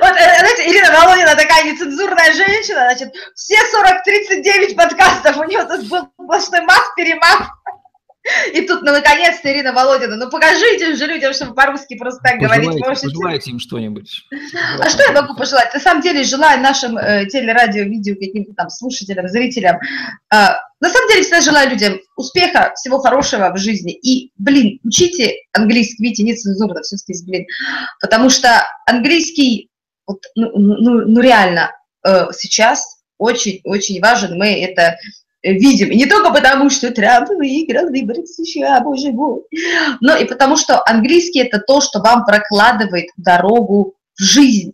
Вот, 0.00 0.10
э, 0.10 0.38
знаете, 0.38 0.68
Ирина 0.68 0.90
Володина 0.90 1.36
такая 1.36 1.64
нецензурная 1.64 2.32
женщина, 2.32 2.80
значит, 2.80 3.12
все 3.34 3.56
40-39 3.56 4.74
подкастов 4.74 5.36
у 5.38 5.44
нее 5.44 5.64
тут 5.64 5.88
был 5.88 6.08
сплошной 6.20 6.60
мат, 6.62 6.94
перемат. 6.96 7.48
И 8.54 8.60
тут, 8.62 8.82
ну, 8.82 8.92
наконец-то, 8.92 9.50
Ирина 9.50 9.72
Володина, 9.72 10.16
ну, 10.16 10.30
покажите 10.30 10.94
же 10.94 11.06
людям, 11.06 11.32
чтобы 11.32 11.54
по-русски 11.54 11.96
просто 11.96 12.20
так 12.22 12.38
говорить 12.38 12.66
Пожелайте, 12.66 12.88
можете. 12.88 13.06
пожелайте 13.08 13.50
им 13.50 13.58
что-нибудь. 13.58 14.26
А 14.78 14.88
что 14.88 15.02
я 15.02 15.12
могу 15.12 15.34
пожелать? 15.34 15.74
На 15.74 15.80
самом 15.80 16.02
деле, 16.02 16.22
желаю 16.22 16.60
нашим 16.60 16.96
э, 16.98 17.26
телерадио, 17.26 17.82
видео, 17.82 18.14
каким-то 18.14 18.54
там 18.54 18.70
слушателям, 18.70 19.26
зрителям, 19.26 19.80
э, 20.32 20.36
на 20.82 20.90
самом 20.90 21.08
деле, 21.10 21.22
всегда 21.22 21.40
желаю 21.40 21.70
людям 21.70 22.00
успеха, 22.16 22.72
всего 22.74 22.98
хорошего 22.98 23.52
в 23.54 23.56
жизни. 23.56 23.92
И, 23.92 24.32
блин, 24.36 24.80
учите 24.82 25.36
английский, 25.52 26.02
видите, 26.02 26.24
нецензурно 26.24 26.82
все 26.82 26.96
здесь, 26.96 27.22
блин. 27.22 27.46
Потому 28.00 28.28
что 28.28 28.66
английский, 28.84 29.70
вот, 30.08 30.18
ну, 30.34 30.50
ну, 30.56 31.02
ну, 31.06 31.20
реально, 31.20 31.70
э, 32.04 32.26
сейчас 32.32 32.96
очень-очень 33.18 34.00
важен. 34.00 34.36
Мы 34.36 34.60
это 34.60 34.96
видим. 35.44 35.88
И 35.90 35.96
не 35.96 36.06
только 36.06 36.32
потому, 36.32 36.68
что 36.68 36.90
Трамп 36.90 37.28
выиграл 37.28 37.88
выборы 37.88 38.26
США, 38.26 38.80
боже 38.80 39.12
мой, 39.12 39.42
но 40.00 40.16
и 40.16 40.24
потому, 40.24 40.56
что 40.56 40.82
английский– 40.84 41.38
это 41.42 41.60
то, 41.60 41.80
что 41.80 42.00
вам 42.00 42.24
прокладывает 42.24 43.06
дорогу 43.16 43.94
в 44.18 44.22
жизнь. 44.22 44.72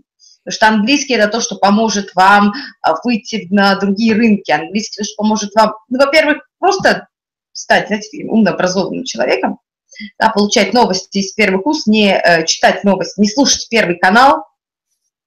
Потому 0.48 0.56
что 0.56 0.68
английский– 0.68 1.12
это 1.14 1.28
то, 1.28 1.40
что 1.42 1.56
поможет 1.56 2.14
вам 2.14 2.54
а, 2.80 2.94
выйти 3.04 3.46
на 3.50 3.74
другие 3.76 4.14
рынки. 4.14 4.50
Английский– 4.50 4.96
то, 4.98 5.04
что 5.04 5.22
поможет 5.22 5.54
вам, 5.54 5.74
ну, 5.90 5.98
во-первых, 5.98 6.38
просто 6.58 7.06
стать, 7.52 7.88
знаете, 7.88 8.24
умно 8.24 8.52
образованным 8.52 9.04
человеком, 9.04 9.58
да, 10.18 10.30
получать 10.30 10.72
новости 10.72 11.18
из 11.18 11.32
первых 11.34 11.66
уст, 11.66 11.86
не 11.86 12.12
э, 12.14 12.46
читать 12.46 12.82
новости, 12.82 13.20
не 13.20 13.28
слушать 13.28 13.68
первый 13.68 13.98
канал, 13.98 14.46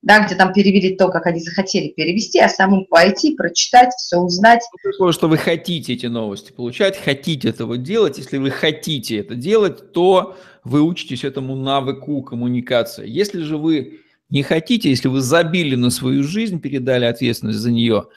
да, 0.01 0.25
где 0.25 0.33
там 0.33 0.53
перевели 0.53 0.95
то, 0.95 1.09
как 1.09 1.27
они 1.27 1.39
захотели 1.39 1.89
перевести, 1.89 2.39
а 2.39 2.49
самому 2.49 2.85
пойти, 2.85 3.35
прочитать, 3.35 3.93
все 3.99 4.17
узнать. 4.17 4.63
Такое, 4.81 5.11
что 5.11 5.27
вы 5.27 5.37
хотите 5.37 5.93
эти 5.93 6.07
новости 6.07 6.51
получать, 6.51 6.97
хотите 6.97 7.49
этого 7.49 7.77
делать. 7.77 8.17
Если 8.17 8.39
вы 8.39 8.49
хотите 8.49 9.19
это 9.19 9.35
делать, 9.35 9.93
то 9.93 10.35
вы 10.63 10.81
учитесь 10.81 11.23
этому 11.23 11.55
навыку 11.55 12.23
коммуникации. 12.23 13.07
Если 13.07 13.41
же 13.41 13.57
вы 13.57 13.99
не 14.31 14.43
хотите, 14.43 14.89
если 14.89 15.07
вы 15.07 15.21
забили 15.21 15.75
на 15.75 15.89
свою 15.91 16.23
жизнь, 16.23 16.59
передали 16.59 17.05
ответственность 17.05 17.59
за 17.59 17.71
нее 17.71 18.07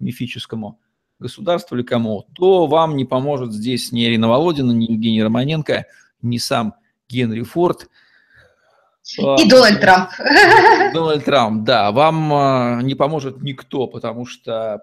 мифическому 0.00 0.80
государству 1.20 1.76
или 1.76 1.84
кому, 1.84 2.26
то 2.34 2.66
вам 2.66 2.96
не 2.96 3.04
поможет 3.04 3.52
здесь 3.52 3.92
ни 3.92 4.04
Ирина 4.04 4.28
Володина, 4.28 4.72
ни 4.72 4.90
Евгений 4.90 5.22
Романенко, 5.22 5.86
ни 6.22 6.38
сам 6.38 6.74
Генри 7.08 7.42
Форд. 7.42 7.88
И 9.16 9.48
Дональд 9.48 9.80
Трамп. 9.80 10.10
Дональд 10.92 11.24
Трамп, 11.24 11.64
да, 11.64 11.92
вам 11.92 12.32
э, 12.32 12.82
не 12.82 12.94
поможет 12.94 13.40
никто, 13.42 13.86
потому 13.86 14.26
что 14.26 14.82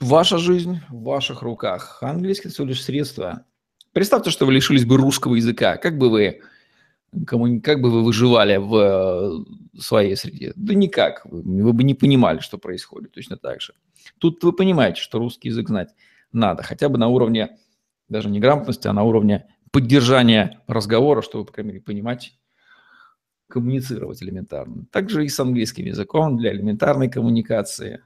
Ваша 0.00 0.38
жизнь 0.38 0.80
в 0.88 1.02
ваших 1.02 1.42
руках. 1.42 1.98
Английский 2.00 2.48
всего 2.48 2.66
лишь 2.66 2.82
средство. 2.82 3.44
Представьте, 3.92 4.30
что 4.30 4.46
вы 4.46 4.54
лишились 4.54 4.86
бы 4.86 4.96
русского 4.96 5.34
языка. 5.34 5.76
Как 5.76 5.98
бы 5.98 6.08
вы, 6.08 6.40
как 7.12 7.80
бы 7.80 7.90
вы 7.90 8.04
выживали 8.04 8.56
в 8.56 8.74
э, 8.76 9.80
своей 9.80 10.16
среде? 10.16 10.52
Да 10.56 10.74
никак. 10.74 11.22
Вы 11.24 11.72
бы 11.72 11.82
не 11.82 11.94
понимали, 11.94 12.38
что 12.38 12.58
происходит 12.58 13.12
точно 13.12 13.36
так 13.36 13.60
же. 13.60 13.74
Тут 14.18 14.42
вы 14.44 14.52
понимаете, 14.52 15.00
что 15.00 15.18
русский 15.18 15.48
язык 15.48 15.68
знать 15.68 15.94
надо. 16.32 16.62
Хотя 16.62 16.88
бы 16.88 16.98
на 16.98 17.08
уровне 17.08 17.58
даже 18.08 18.28
не 18.28 18.40
грамотности, 18.40 18.86
а 18.86 18.92
на 18.92 19.02
уровне 19.02 19.46
поддержания 19.72 20.62
разговора, 20.66 21.22
чтобы, 21.22 21.46
по 21.46 21.52
крайней 21.52 21.72
мере, 21.72 21.82
понимать, 21.82 22.38
коммуницировать 23.48 24.22
элементарно. 24.22 24.86
Также 24.92 25.24
и 25.24 25.28
с 25.28 25.38
английским 25.40 25.84
языком 25.84 26.36
для 26.36 26.52
элементарной 26.52 27.10
коммуникации. 27.10 28.02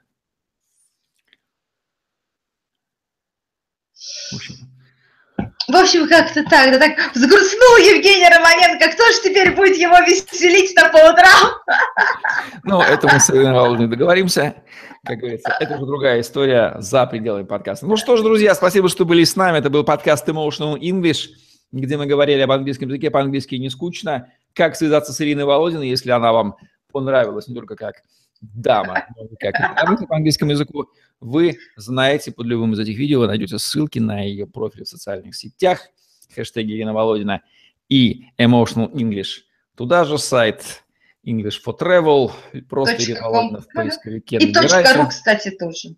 В 4.30 4.36
общем, 4.36 4.54
в 5.74 5.76
общем, 5.76 6.08
как-то 6.08 6.44
так, 6.44 6.70
да 6.70 6.78
так 6.78 6.92
взгрустнул 7.14 7.76
Евгений 7.78 8.28
Романенко. 8.28 8.92
Кто 8.92 9.04
же 9.10 9.22
теперь 9.24 9.54
будет 9.54 9.76
его 9.76 9.98
веселить-то 9.98 10.88
по 10.90 10.98
утрам? 11.10 11.50
Ну, 12.62 12.80
это 12.80 13.08
мы 13.12 13.18
с 13.18 13.28
Ираной 13.30 13.88
договоримся. 13.88 14.54
Как 15.04 15.18
говорится, 15.18 15.54
это 15.58 15.74
уже 15.74 15.86
другая 15.86 16.20
история 16.20 16.76
за 16.78 17.04
пределами 17.06 17.44
подкаста. 17.44 17.86
Ну 17.86 17.96
что 17.96 18.16
ж, 18.16 18.22
друзья, 18.22 18.54
спасибо, 18.54 18.88
что 18.88 19.04
были 19.04 19.24
с 19.24 19.34
нами. 19.34 19.58
Это 19.58 19.68
был 19.68 19.84
подкаст 19.84 20.28
Emotional 20.28 20.78
English, 20.78 21.30
где 21.72 21.96
мы 21.96 22.06
говорили 22.06 22.40
об 22.40 22.52
английском 22.52 22.88
языке, 22.88 23.10
по-английски 23.10 23.56
не 23.56 23.68
скучно. 23.68 24.28
Как 24.54 24.76
связаться 24.76 25.12
с 25.12 25.20
Ириной 25.20 25.44
Володиной, 25.44 25.88
если 25.88 26.10
она 26.10 26.32
вам 26.32 26.56
понравилась 26.92 27.48
не 27.48 27.54
только 27.54 27.74
как 27.74 27.96
дама, 28.54 29.06
и 29.30 29.36
как 29.36 29.54
по 30.08 30.16
английскому 30.16 30.50
языку, 30.50 30.86
вы 31.20 31.58
знаете, 31.76 32.32
под 32.32 32.46
любым 32.46 32.72
из 32.74 32.78
этих 32.78 32.98
видео 32.98 33.20
вы 33.20 33.26
найдете 33.26 33.58
ссылки 33.58 33.98
на 33.98 34.20
ее 34.20 34.46
профиль 34.46 34.84
в 34.84 34.88
социальных 34.88 35.34
сетях, 35.34 35.88
хэштеги 36.34 36.72
Ирина 36.72 36.92
Володина 36.92 37.42
и 37.88 38.26
Emotional 38.38 38.92
English. 38.92 39.42
Туда 39.76 40.04
же 40.04 40.18
сайт 40.18 40.84
English 41.26 41.56
for 41.64 41.78
Travel, 41.78 42.30
просто 42.68 43.02
Ирина 43.02 43.22
Володина 43.22 43.60
в 43.60 43.68
поисковике. 43.68 44.36
И 44.38 44.52
точка 44.52 45.06
кстати, 45.08 45.50
тоже. 45.50 45.96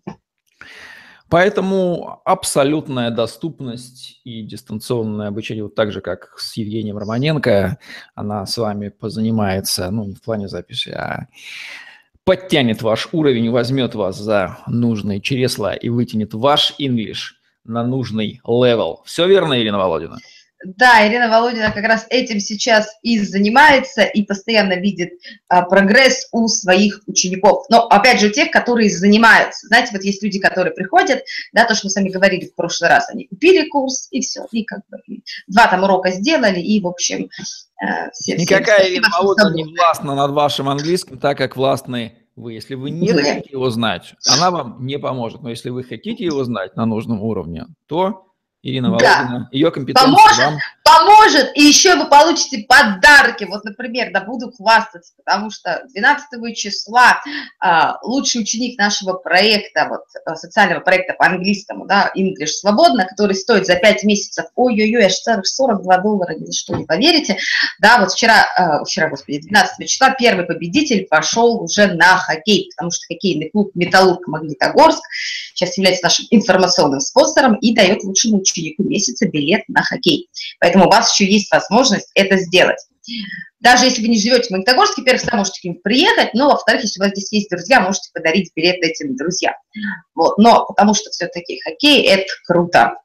Поэтому 1.29 2.21
абсолютная 2.23 3.11
доступность 3.11 4.21
и 4.23 4.43
дистанционное 4.43 5.27
обучение, 5.27 5.63
вот 5.63 5.75
так 5.75 5.91
же, 5.91 5.99
как 5.99 6.33
с 6.37 6.55
Евгением 6.55 6.97
Романенко, 6.97 7.79
она 8.15 8.45
с 8.45 8.57
вами 8.57 8.87
позанимается, 8.87 9.91
ну, 9.91 10.05
не 10.05 10.15
в 10.15 10.21
плане 10.21 10.47
записи, 10.47 10.89
а 10.91 11.27
подтянет 12.27 12.81
ваш 12.81 13.07
уровень, 13.13 13.49
возьмет 13.49 13.95
вас 13.95 14.17
за 14.17 14.57
нужные 14.67 15.21
чресла 15.21 15.73
и 15.73 15.87
вытянет 15.87 16.33
ваш 16.33 16.75
English 16.77 17.37
на 17.63 17.85
нужный 17.85 18.41
level. 18.45 19.01
Все 19.05 19.27
верно, 19.27 19.57
Ирина 19.57 19.77
Володина? 19.77 20.17
Да, 20.63 21.07
Ирина 21.07 21.29
Володина 21.29 21.71
как 21.71 21.85
раз 21.85 22.07
этим 22.09 22.39
сейчас 22.39 22.87
и 23.03 23.19
занимается, 23.19 24.03
и 24.03 24.23
постоянно 24.23 24.73
видит 24.73 25.11
а, 25.49 25.61
прогресс 25.61 26.27
у 26.31 26.47
своих 26.47 27.01
учеников. 27.05 27.65
Но, 27.69 27.85
опять 27.87 28.19
же, 28.19 28.31
тех, 28.31 28.49
которые 28.49 28.89
занимаются. 28.89 29.67
Знаете, 29.67 29.91
вот 29.93 30.01
есть 30.03 30.23
люди, 30.23 30.39
которые 30.39 30.73
приходят, 30.73 31.23
да, 31.53 31.65
то, 31.65 31.75
что 31.75 31.85
мы 31.85 31.91
с 31.91 31.95
вами 31.95 32.09
говорили 32.09 32.47
в 32.47 32.55
прошлый 32.55 32.89
раз, 32.89 33.09
они 33.09 33.27
купили 33.27 33.69
курс, 33.69 34.07
и 34.09 34.21
все, 34.21 34.45
и 34.51 34.63
как 34.63 34.81
бы 34.89 34.97
два 35.47 35.67
там 35.67 35.83
урока 35.83 36.09
сделали, 36.11 36.59
и, 36.59 36.81
в 36.81 36.87
общем, 36.87 37.29
э, 37.81 38.09
все... 38.13 38.35
Никакая 38.35 38.79
все, 38.79 38.93
Ирина 38.93 39.09
Володина 39.15 39.53
не 39.53 39.63
властна 39.63 40.15
над 40.15 40.31
вашим 40.31 40.69
английским, 40.69 41.19
так 41.19 41.37
как 41.37 41.55
властны 41.55 42.13
вы. 42.35 42.53
Если 42.53 42.73
вы 42.73 42.89
не 42.89 43.09
хотите 43.09 43.51
его 43.51 43.69
знать, 43.69 44.15
она 44.27 44.49
вам 44.49 44.85
не 44.85 44.97
поможет. 44.97 45.43
Но 45.43 45.49
если 45.49 45.69
вы 45.69 45.83
хотите 45.83 46.25
его 46.25 46.43
знать 46.43 46.75
на 46.75 46.85
нужном 46.85 47.21
уровне, 47.21 47.65
то 47.87 48.26
Ирина 48.67 48.89
Володина. 48.89 49.47
Да. 49.49 49.49
Ее 49.51 49.71
компетенция 49.71 50.11
поможет, 50.11 50.37
вам... 50.37 50.57
поможет, 50.83 51.51
и 51.55 51.63
еще 51.63 51.95
вы 51.95 52.05
получите 52.05 52.65
подарки. 52.67 53.45
Вот, 53.45 53.63
например, 53.63 54.11
да 54.11 54.21
буду 54.21 54.51
хвастаться, 54.51 55.13
потому 55.15 55.49
что 55.49 55.83
12 55.93 56.55
числа 56.55 57.21
а, 57.59 57.97
лучший 58.03 58.41
ученик 58.41 58.77
нашего 58.77 59.13
проекта, 59.13 59.87
вот, 59.89 60.01
а, 60.25 60.35
социального 60.35 60.81
проекта 60.81 61.13
по 61.13 61.25
английскому, 61.25 61.85
да, 61.85 62.11
English 62.15 62.47
Свободно, 62.59 63.05
который 63.05 63.35
стоит 63.35 63.65
за 63.65 63.75
5 63.75 64.03
месяцев, 64.03 64.47
ой-ой-ой, 64.55 65.05
аж 65.05 65.13
42 65.13 65.97
доллара, 65.99 66.35
ни 66.35 66.45
за 66.45 66.53
что 66.53 66.75
не 66.75 66.85
поверите. 66.85 67.37
Да, 67.79 67.99
вот 67.99 68.11
вчера, 68.11 68.45
а, 68.57 68.83
вчера, 68.83 69.09
господи, 69.09 69.39
12 69.39 69.87
числа 69.87 70.09
первый 70.11 70.45
победитель 70.45 71.07
пошел 71.09 71.63
уже 71.63 71.87
на 71.87 72.17
хоккей, 72.17 72.69
потому 72.75 72.91
что 72.91 73.05
хоккейный 73.07 73.49
клуб 73.49 73.71
«Металлург 73.75 74.27
Магнитогорск» 74.27 75.01
сейчас 75.53 75.77
является 75.77 76.03
нашим 76.03 76.25
информационным 76.31 76.99
спонсором 76.99 77.55
и 77.55 77.73
дает 77.73 78.03
лучшему 78.03 78.39
ученику 78.39 78.56
месяца 78.77 79.27
билет 79.27 79.63
на 79.67 79.83
хоккей. 79.83 80.29
Поэтому 80.59 80.85
у 80.85 80.89
вас 80.89 81.13
еще 81.13 81.31
есть 81.31 81.51
возможность 81.51 82.11
это 82.15 82.37
сделать. 82.37 82.79
Даже 83.59 83.85
если 83.85 84.01
вы 84.01 84.09
не 84.09 84.19
живете 84.19 84.47
в 84.47 84.51
Магнитогорске, 84.51 85.01
во-первых, 85.01 85.21
всегда 85.21 85.37
можете 85.37 85.61
к 85.61 85.63
ним 85.63 85.75
приехать, 85.81 86.33
но, 86.33 86.49
во-вторых, 86.49 86.83
если 86.83 86.99
у 86.99 87.03
вас 87.03 87.11
здесь 87.11 87.31
есть 87.31 87.49
друзья, 87.49 87.79
можете 87.79 88.09
подарить 88.13 88.51
билет 88.55 88.77
этим 88.83 89.15
друзьям. 89.15 89.55
Вот. 90.13 90.37
Но 90.37 90.65
потому 90.65 90.93
что 90.93 91.09
все-таки 91.09 91.59
хоккей– 91.61 92.03
это 92.07 92.27
круто. 92.45 92.97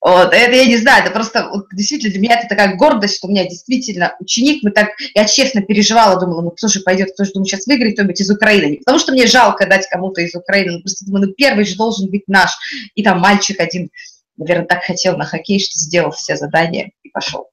Вот, 0.00 0.32
это 0.32 0.52
я 0.54 0.66
не 0.66 0.76
знаю, 0.76 1.04
это 1.04 1.12
просто 1.12 1.48
вот, 1.48 1.66
действительно 1.72 2.12
для 2.12 2.20
меня 2.20 2.38
это 2.38 2.48
такая 2.48 2.76
гордость, 2.76 3.16
что 3.16 3.26
у 3.26 3.30
меня 3.30 3.44
действительно 3.44 4.14
ученик, 4.20 4.62
мы 4.62 4.70
так, 4.70 4.90
я 5.14 5.26
честно 5.26 5.62
переживала, 5.62 6.20
думала, 6.20 6.42
ну 6.42 6.50
кто 6.50 6.68
же 6.68 6.80
пойдет, 6.80 7.12
кто 7.12 7.24
же, 7.24 7.32
думаю, 7.32 7.46
сейчас 7.46 7.66
выиграет 7.66 7.94
кто-нибудь 7.94 8.20
из 8.20 8.30
Украины, 8.30 8.70
не 8.70 8.76
потому 8.78 8.98
что 8.98 9.12
мне 9.12 9.26
жалко 9.26 9.66
дать 9.66 9.86
кому-то 9.88 10.20
из 10.20 10.34
Украины, 10.34 10.72
ну 10.72 10.80
просто 10.80 11.06
думаю, 11.06 11.28
ну 11.28 11.34
первый 11.34 11.64
же 11.64 11.76
должен 11.76 12.10
быть 12.10 12.24
наш, 12.26 12.50
и 12.94 13.02
там 13.02 13.20
мальчик 13.20 13.60
один, 13.60 13.90
наверное, 14.36 14.66
так 14.66 14.84
хотел 14.84 15.16
на 15.16 15.24
хоккей, 15.24 15.60
что 15.60 15.78
сделал 15.78 16.10
все 16.12 16.36
задания 16.36 16.92
и 17.02 17.10
пошел. 17.10 17.50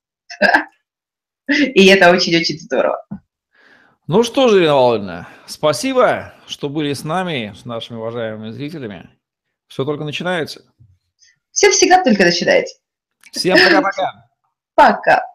И 1.49 1.85
это 1.85 2.11
очень-очень 2.11 2.59
здорово. 2.59 3.05
Ну 4.07 4.23
что 4.23 4.47
же, 4.47 4.59
Ирина 4.59 4.75
Владимировна, 4.75 5.27
спасибо, 5.47 6.33
что 6.47 6.69
были 6.69 6.93
с 6.93 7.03
нами, 7.03 7.53
с 7.59 7.65
нашими 7.65 7.97
уважаемыми 7.97 8.51
зрителями. 8.51 9.09
Все 9.67 9.83
только 9.83 10.05
начинается. 10.05 10.63
Все 11.57 11.71
всегда 11.71 12.03
только 12.03 12.23
начинается. 12.23 12.75
Всем 13.31 13.57
пока-пока. 13.57 14.29
Пока. 14.75 15.25